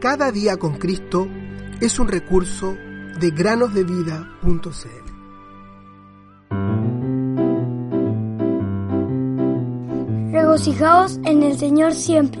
Cada 0.00 0.32
día 0.32 0.56
con 0.56 0.78
Cristo 0.78 1.28
es 1.78 1.98
un 1.98 2.08
recurso 2.08 2.74
de 3.20 3.30
granosdevida.cl. 3.32 4.30
Regocijaos 10.32 11.20
en 11.24 11.42
el 11.42 11.58
Señor 11.58 11.92
siempre. 11.92 12.40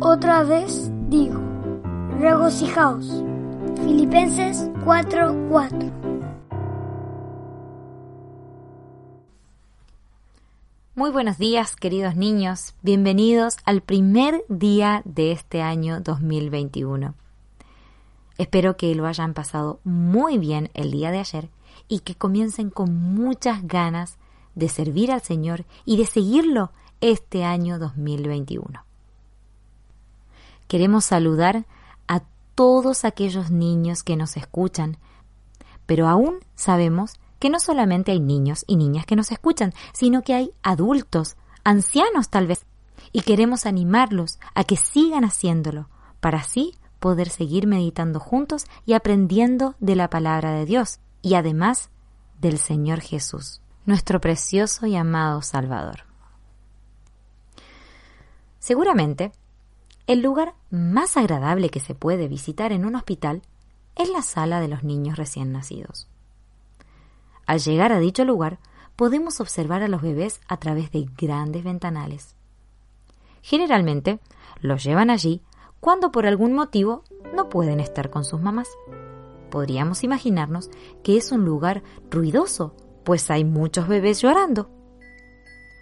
Otra 0.00 0.42
vez 0.42 0.90
digo, 1.08 1.40
regocijaos. 2.18 3.22
Filipenses 3.84 4.68
4:4 4.84 6.11
Muy 10.94 11.10
buenos 11.10 11.38
días, 11.38 11.74
queridos 11.74 12.16
niños. 12.16 12.74
Bienvenidos 12.82 13.56
al 13.64 13.80
primer 13.80 14.44
día 14.50 15.00
de 15.06 15.32
este 15.32 15.62
año 15.62 16.02
2021. 16.02 17.14
Espero 18.36 18.76
que 18.76 18.94
lo 18.94 19.06
hayan 19.06 19.32
pasado 19.32 19.80
muy 19.84 20.36
bien 20.36 20.70
el 20.74 20.90
día 20.90 21.10
de 21.10 21.20
ayer 21.20 21.48
y 21.88 22.00
que 22.00 22.14
comiencen 22.14 22.68
con 22.68 22.94
muchas 22.94 23.66
ganas 23.66 24.18
de 24.54 24.68
servir 24.68 25.12
al 25.12 25.22
Señor 25.22 25.64
y 25.86 25.96
de 25.96 26.04
seguirlo 26.04 26.72
este 27.00 27.42
año 27.42 27.78
2021. 27.78 28.84
Queremos 30.68 31.06
saludar 31.06 31.64
a 32.06 32.20
todos 32.54 33.06
aquellos 33.06 33.50
niños 33.50 34.02
que 34.02 34.16
nos 34.16 34.36
escuchan, 34.36 34.98
pero 35.86 36.06
aún 36.06 36.40
sabemos 36.54 37.14
que 37.42 37.50
no 37.50 37.58
solamente 37.58 38.12
hay 38.12 38.20
niños 38.20 38.64
y 38.68 38.76
niñas 38.76 39.04
que 39.04 39.16
nos 39.16 39.32
escuchan, 39.32 39.74
sino 39.92 40.22
que 40.22 40.32
hay 40.32 40.52
adultos, 40.62 41.34
ancianos 41.64 42.28
tal 42.28 42.46
vez, 42.46 42.66
y 43.10 43.22
queremos 43.22 43.66
animarlos 43.66 44.38
a 44.54 44.62
que 44.62 44.76
sigan 44.76 45.24
haciéndolo, 45.24 45.88
para 46.20 46.38
así 46.38 46.76
poder 47.00 47.30
seguir 47.30 47.66
meditando 47.66 48.20
juntos 48.20 48.66
y 48.86 48.92
aprendiendo 48.92 49.74
de 49.80 49.96
la 49.96 50.08
palabra 50.08 50.52
de 50.52 50.66
Dios, 50.66 51.00
y 51.20 51.34
además 51.34 51.90
del 52.40 52.58
Señor 52.58 53.00
Jesús, 53.00 53.60
nuestro 53.86 54.20
precioso 54.20 54.86
y 54.86 54.94
amado 54.94 55.42
Salvador. 55.42 56.04
Seguramente, 58.60 59.32
el 60.06 60.22
lugar 60.22 60.54
más 60.70 61.16
agradable 61.16 61.70
que 61.70 61.80
se 61.80 61.96
puede 61.96 62.28
visitar 62.28 62.70
en 62.70 62.84
un 62.84 62.94
hospital 62.94 63.42
es 63.96 64.08
la 64.10 64.22
sala 64.22 64.60
de 64.60 64.68
los 64.68 64.84
niños 64.84 65.16
recién 65.16 65.50
nacidos. 65.50 66.06
Al 67.52 67.58
llegar 67.58 67.92
a 67.92 67.98
dicho 67.98 68.24
lugar, 68.24 68.60
podemos 68.96 69.38
observar 69.38 69.82
a 69.82 69.88
los 69.88 70.00
bebés 70.00 70.40
a 70.48 70.56
través 70.56 70.90
de 70.90 71.06
grandes 71.18 71.62
ventanales. 71.62 72.34
Generalmente, 73.42 74.20
los 74.62 74.82
llevan 74.82 75.10
allí 75.10 75.42
cuando 75.78 76.10
por 76.12 76.24
algún 76.24 76.54
motivo 76.54 77.04
no 77.34 77.50
pueden 77.50 77.78
estar 77.78 78.08
con 78.08 78.24
sus 78.24 78.40
mamás. 78.40 78.70
Podríamos 79.50 80.02
imaginarnos 80.02 80.70
que 81.04 81.18
es 81.18 81.30
un 81.30 81.44
lugar 81.44 81.82
ruidoso, 82.10 82.74
pues 83.04 83.30
hay 83.30 83.44
muchos 83.44 83.86
bebés 83.86 84.22
llorando. 84.22 84.70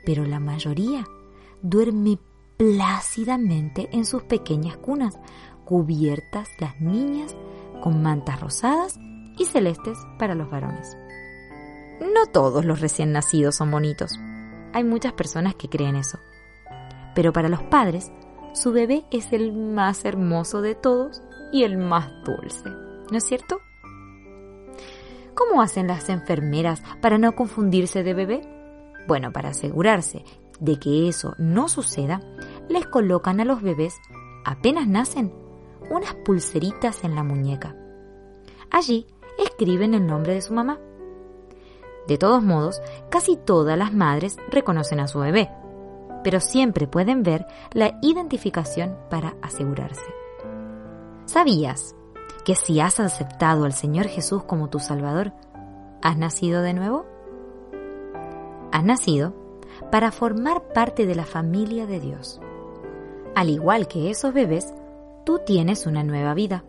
Pero 0.04 0.24
la 0.24 0.40
mayoría 0.40 1.06
duerme 1.62 2.18
plácidamente 2.56 3.88
en 3.92 4.06
sus 4.06 4.24
pequeñas 4.24 4.76
cunas, 4.76 5.20
cubiertas 5.64 6.48
las 6.58 6.80
niñas 6.80 7.36
con 7.80 8.02
mantas 8.02 8.40
rosadas 8.40 8.98
y 9.38 9.44
celestes 9.44 9.96
para 10.18 10.34
los 10.34 10.50
varones. 10.50 10.96
No 12.00 12.26
todos 12.32 12.64
los 12.64 12.80
recién 12.80 13.12
nacidos 13.12 13.56
son 13.56 13.70
bonitos. 13.70 14.18
Hay 14.72 14.84
muchas 14.84 15.12
personas 15.12 15.54
que 15.54 15.68
creen 15.68 15.96
eso. 15.96 16.18
Pero 17.14 17.32
para 17.32 17.48
los 17.48 17.62
padres, 17.62 18.10
su 18.52 18.72
bebé 18.72 19.04
es 19.10 19.32
el 19.32 19.52
más 19.52 20.04
hermoso 20.04 20.62
de 20.62 20.74
todos 20.74 21.22
y 21.52 21.64
el 21.64 21.76
más 21.76 22.10
dulce. 22.24 22.68
¿No 23.10 23.18
es 23.18 23.24
cierto? 23.24 23.60
¿Cómo 25.34 25.62
hacen 25.62 25.86
las 25.86 26.08
enfermeras 26.08 26.82
para 27.00 27.18
no 27.18 27.32
confundirse 27.32 28.02
de 28.02 28.14
bebé? 28.14 28.40
Bueno, 29.06 29.32
para 29.32 29.50
asegurarse 29.50 30.24
de 30.60 30.78
que 30.78 31.08
eso 31.08 31.34
no 31.38 31.68
suceda, 31.68 32.20
les 32.68 32.86
colocan 32.86 33.40
a 33.40 33.44
los 33.44 33.62
bebés, 33.62 33.94
apenas 34.44 34.86
nacen, 34.86 35.32
unas 35.90 36.14
pulseritas 36.24 37.04
en 37.04 37.14
la 37.14 37.22
muñeca. 37.22 37.74
Allí 38.70 39.06
escriben 39.38 39.94
el 39.94 40.06
nombre 40.06 40.34
de 40.34 40.42
su 40.42 40.54
mamá. 40.54 40.78
De 42.06 42.18
todos 42.18 42.42
modos, 42.42 42.80
casi 43.08 43.36
todas 43.36 43.78
las 43.78 43.92
madres 43.92 44.36
reconocen 44.50 45.00
a 45.00 45.08
su 45.08 45.20
bebé, 45.20 45.50
pero 46.24 46.40
siempre 46.40 46.86
pueden 46.86 47.22
ver 47.22 47.46
la 47.72 47.98
identificación 48.02 48.96
para 49.08 49.36
asegurarse. 49.42 50.14
¿Sabías 51.26 51.94
que 52.44 52.54
si 52.54 52.80
has 52.80 53.00
aceptado 53.00 53.64
al 53.64 53.72
Señor 53.72 54.06
Jesús 54.06 54.42
como 54.44 54.68
tu 54.68 54.80
Salvador, 54.80 55.32
has 56.02 56.16
nacido 56.16 56.62
de 56.62 56.74
nuevo? 56.74 57.06
Has 58.72 58.84
nacido 58.84 59.34
para 59.90 60.10
formar 60.10 60.72
parte 60.72 61.06
de 61.06 61.14
la 61.14 61.24
familia 61.24 61.86
de 61.86 62.00
Dios. 62.00 62.40
Al 63.34 63.48
igual 63.48 63.86
que 63.86 64.10
esos 64.10 64.34
bebés, 64.34 64.74
tú 65.24 65.40
tienes 65.44 65.86
una 65.86 66.02
nueva 66.02 66.34
vida. 66.34 66.64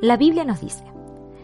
La 0.00 0.16
Biblia 0.16 0.44
nos 0.44 0.60
dice, 0.60 0.84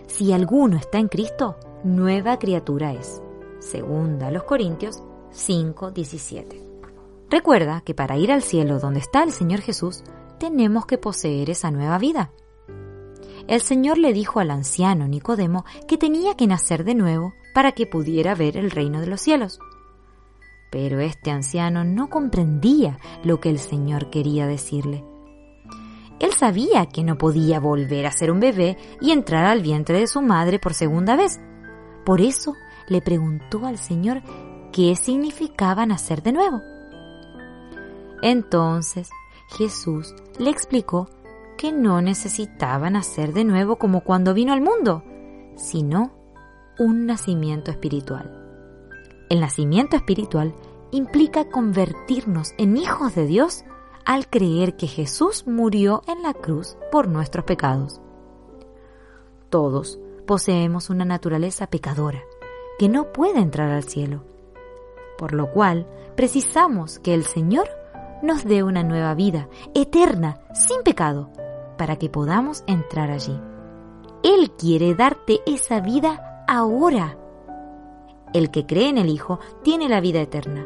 si 0.07 0.33
alguno 0.33 0.77
está 0.77 0.99
en 0.99 1.09
Cristo, 1.09 1.57
nueva 1.85 2.39
criatura 2.39 2.93
es. 2.93 3.23
Segunda 3.59 4.31
los 4.31 4.45
Corintios 4.45 5.03
5:17. 5.33 6.63
Recuerda 7.31 7.81
que 7.83 7.95
para 7.95 8.17
ir 8.17 8.33
al 8.33 8.43
cielo 8.43 8.79
donde 8.79 9.01
está 9.01 9.23
el 9.23 9.33
Señor 9.33 9.61
Jesús, 9.61 10.03
tenemos 10.39 10.87
que 10.87 10.99
poseer 10.99 11.51
esa 11.51 11.71
nueva 11.71 11.99
vida. 11.99 12.33
El 13.47 13.61
Señor 13.61 13.99
le 13.99 14.13
dijo 14.13 14.41
al 14.41 14.51
anciano 14.51 15.09
Nicodemo 15.09 15.65
que 15.89 15.99
tenía 15.99 16.37
que 16.37 16.47
nacer 16.47 16.85
de 16.85 16.95
nuevo 16.95 17.33
para 17.55 17.73
que 17.73 17.87
pudiera 17.87 18.35
ver 18.35 18.57
el 18.57 18.71
reino 18.71 19.01
de 19.01 19.07
los 19.07 19.21
cielos. 19.21 19.59
Pero 20.71 21.01
este 21.01 21.31
anciano 21.31 21.85
no 21.85 22.09
comprendía 22.11 22.99
lo 23.25 23.41
que 23.41 23.51
el 23.51 23.59
Señor 23.59 24.11
quería 24.11 24.47
decirle. 24.47 25.05
Él 26.21 26.33
sabía 26.35 26.87
que 26.87 27.03
no 27.03 27.17
podía 27.17 27.59
volver 27.61 28.07
a 28.07 28.13
ser 28.13 28.31
un 28.31 28.41
bebé 28.41 28.77
y 29.01 29.11
entrar 29.11 29.47
al 29.47 29.63
vientre 29.63 29.99
de 29.99 30.07
su 30.07 30.21
madre 30.21 30.59
por 30.59 30.75
segunda 30.75 31.17
vez, 31.17 31.41
por 32.05 32.21
eso 32.21 32.55
le 32.89 33.01
preguntó 33.01 33.67
al 33.67 33.79
Señor 33.79 34.23
qué 34.73 34.97
significaba 34.97 35.87
nacer 35.87 36.23
de 36.23 36.33
nuevo. 36.33 36.61
Entonces 38.23 39.11
Jesús 39.57 40.15
le 40.39 40.51
explicó 40.51 41.09
que 41.57 41.73
no 41.73 42.01
necesitaba 42.01 42.91
nacer 42.91 43.33
de 43.33 43.45
nuevo 43.45 43.77
como 43.77 44.03
cuando 44.03 44.35
vino 44.35 44.53
al 44.53 44.61
mundo, 44.61 45.03
sino 45.57 46.13
un 46.79 47.07
nacimiento 47.07 47.71
espiritual. 47.71 48.37
El 49.29 49.41
nacimiento 49.41 49.97
espiritual 49.97 50.55
implica 50.91 51.49
convertirnos 51.51 52.55
en 52.59 52.77
hijos 52.77 53.15
de 53.15 53.27
Dios 53.27 53.65
al 54.05 54.29
creer 54.29 54.77
que 54.77 54.87
Jesús 54.87 55.47
murió 55.47 56.03
en 56.07 56.23
la 56.23 56.35
cruz 56.35 56.77
por 56.91 57.09
nuestros 57.09 57.45
pecados. 57.45 58.01
Todos 59.51 60.01
poseemos 60.31 60.91
una 60.91 61.05
naturaleza 61.05 61.67
pecadora 61.67 62.23
que 62.79 62.89
no 62.89 63.13
puede 63.13 63.41
entrar 63.41 63.69
al 63.73 63.83
cielo, 63.83 64.23
por 65.19 65.33
lo 65.33 65.51
cual 65.51 65.89
precisamos 66.15 67.01
que 67.01 67.15
el 67.15 67.25
Señor 67.25 67.69
nos 68.23 68.45
dé 68.45 68.63
una 68.63 68.85
nueva 68.85 69.13
vida, 69.15 69.49
eterna, 69.75 70.39
sin 70.55 70.85
pecado, 70.85 71.31
para 71.77 71.97
que 71.97 72.09
podamos 72.09 72.63
entrar 72.69 73.11
allí. 73.11 73.37
Él 74.23 74.53
quiere 74.53 74.95
darte 74.95 75.41
esa 75.47 75.81
vida 75.81 76.45
ahora. 76.47 77.19
El 78.33 78.53
que 78.53 78.67
cree 78.67 78.89
en 78.89 78.99
el 78.99 79.09
Hijo 79.09 79.41
tiene 79.65 79.89
la 79.89 80.01
vida 80.01 80.21
eterna, 80.21 80.65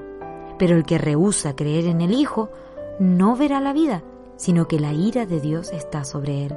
pero 0.58 0.76
el 0.76 0.84
que 0.84 0.98
rehúsa 0.98 1.56
creer 1.56 1.86
en 1.86 2.02
el 2.02 2.12
Hijo 2.12 2.50
no 2.98 3.34
verá 3.34 3.60
la 3.60 3.72
vida, 3.72 4.02
sino 4.36 4.68
que 4.68 4.78
la 4.78 4.92
ira 4.92 5.24
de 5.24 5.40
Dios 5.40 5.72
está 5.72 6.04
sobre 6.04 6.44
él. 6.44 6.54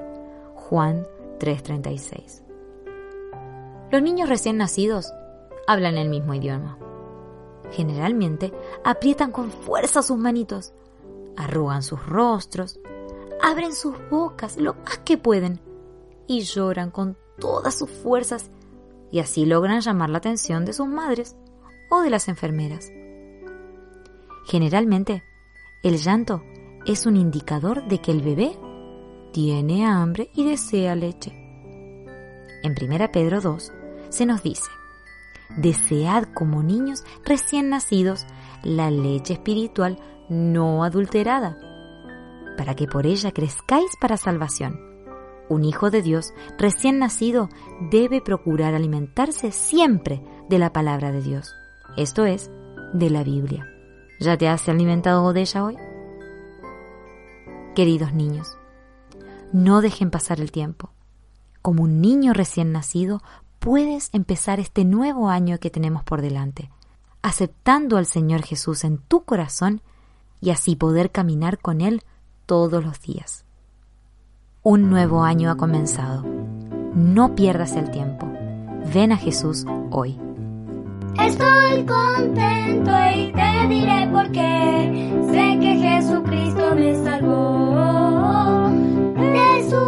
Juan 0.56 1.08
3:36 1.40 2.47
los 3.92 4.02
niños 4.02 4.30
recién 4.30 4.58
nacidos 4.58 5.12
hablan 5.68 5.98
el 5.98 6.10
mismo 6.10 6.34
idioma. 6.34 6.78
Generalmente 7.72 8.54
aprietan 8.84 9.32
con 9.32 9.52
fuerza 9.52 10.02
sus 10.02 10.18
manitos, 10.18 10.74
arrugan 11.36 11.84
sus 11.84 12.06
rostros, 12.06 12.80
abren 13.42 13.74
sus 13.74 13.96
bocas 14.10 14.58
lo 14.58 14.74
más 14.74 15.00
que 15.00 15.18
pueden 15.18 15.60
y 16.28 16.42
lloran 16.42 16.92
con 16.92 17.18
todas 17.40 17.78
sus 17.78 17.90
fuerzas 17.90 18.50
y 19.12 19.20
así 19.20 19.46
logran 19.46 19.82
llamar 19.82 20.10
la 20.10 20.18
atención 20.18 20.66
de 20.66 20.74
sus 20.74 20.88
madres 20.88 21.36
o 21.90 22.02
de 22.02 22.10
las 22.10 22.28
enfermeras. 22.28 22.92
Generalmente, 24.46 25.24
el 25.84 25.98
llanto 25.98 26.42
es 26.86 27.06
un 27.06 27.18
indicador 27.18 27.88
de 27.88 28.00
que 28.00 28.12
el 28.12 28.22
bebé 28.22 28.58
tiene 29.34 29.86
hambre 29.86 30.30
y 30.34 30.50
desea 30.50 30.96
leche. 30.96 31.32
En 32.64 32.76
1 32.82 33.12
Pedro 33.12 33.42
2 33.42 33.74
se 34.18 34.26
nos 34.26 34.42
dice, 34.42 34.72
desead 35.58 36.24
como 36.34 36.64
niños 36.64 37.04
recién 37.24 37.70
nacidos 37.70 38.26
la 38.64 38.90
leche 38.90 39.34
espiritual 39.34 40.00
no 40.28 40.84
adulterada. 40.84 41.56
para 42.58 42.74
que 42.74 42.88
por 42.88 43.06
ella 43.06 43.32
crezcáis 43.32 43.92
para 44.02 44.18
salvación. 44.18 44.80
Un 45.48 45.64
hijo 45.64 45.92
de 45.92 46.02
Dios 46.02 46.34
recién 46.58 46.98
nacido 46.98 47.50
debe 47.92 48.20
procurar 48.20 48.74
alimentarse 48.74 49.52
siempre 49.52 50.24
de 50.50 50.58
la 50.58 50.74
palabra 50.74 51.12
de 51.12 51.22
Dios, 51.22 51.54
esto 51.98 52.26
es, 52.26 52.50
de 52.94 53.12
la 53.12 53.24
Biblia. 53.24 53.68
¿Ya 54.20 54.36
te 54.36 54.48
has 54.50 54.68
alimentado 54.68 55.32
de 55.34 55.42
ella 55.42 55.64
hoy? 55.64 55.78
Queridos 57.76 58.12
niños, 58.12 58.58
no 59.54 59.82
dejen 59.82 60.10
pasar 60.10 60.42
el 60.42 60.52
tiempo. 60.52 60.90
Como 61.62 61.84
un 61.84 62.02
niño 62.02 62.34
recién 62.34 62.72
nacido, 62.72 63.22
puedes 63.68 64.10
empezar 64.14 64.62
este 64.62 64.86
nuevo 64.86 65.28
año 65.28 65.58
que 65.58 65.70
tenemos 65.70 66.02
por 66.02 66.22
delante, 66.22 66.70
aceptando 67.22 67.98
al 67.98 68.06
Señor 68.06 68.42
Jesús 68.42 68.86
en 68.86 68.98
tu 68.98 69.26
corazón 69.26 69.82
y 70.40 70.52
así 70.52 70.78
poder 70.78 71.12
caminar 71.12 71.58
con 71.58 71.82
Él 71.82 72.02
todos 72.46 72.82
los 72.82 73.02
días. 73.02 73.44
Un 74.64 74.90
nuevo 74.90 75.26
año 75.26 75.52
ha 75.52 75.58
comenzado. 75.58 76.24
No 76.96 77.36
pierdas 77.36 77.74
el 77.74 77.92
tiempo. 77.92 78.26
Ven 78.94 79.12
a 79.12 79.18
Jesús 79.18 79.66
hoy. 79.92 80.18
Estoy 81.20 81.86
contento 81.86 82.92
y 83.18 83.34
te 83.34 83.68
diré 83.68 84.08
por 84.14 84.32
qué. 84.32 85.26
Sé 85.30 85.60
que 85.60 85.76
Jesucristo 85.76 86.74
me 86.74 87.04
salvó. 87.04 88.70
De 89.18 89.70
su 89.70 89.87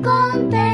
Contento. 0.00 0.67